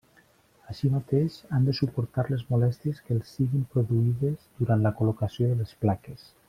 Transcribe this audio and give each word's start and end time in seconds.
Així 0.71 0.89
mateix, 0.93 1.35
han 1.57 1.67
de 1.67 1.75
suportar 1.81 2.25
les 2.31 2.45
molèsties 2.55 3.05
que 3.05 3.15
els 3.19 3.37
siguin 3.37 3.69
produïdes 3.77 4.51
durant 4.63 4.87
la 4.89 4.97
col·locació 5.03 5.53
de 5.55 5.61
les 5.65 5.81
plaques. 5.85 6.31